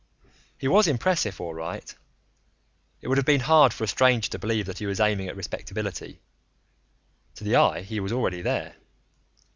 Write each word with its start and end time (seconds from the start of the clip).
He 0.57 0.67
was 0.67 0.87
impressive, 0.87 1.39
all 1.39 1.53
right. 1.53 1.93
It 3.01 3.07
would 3.07 3.19
have 3.19 3.25
been 3.27 3.41
hard 3.41 3.71
for 3.71 3.83
a 3.83 3.87
stranger 3.87 4.31
to 4.31 4.39
believe 4.39 4.65
that 4.65 4.79
he 4.79 4.87
was 4.87 4.99
aiming 4.99 5.27
at 5.27 5.35
respectability; 5.35 6.21
to 7.35 7.43
the 7.43 7.55
eye, 7.55 7.83
he 7.83 7.99
was 7.99 8.11
already 8.11 8.41
there. 8.41 8.73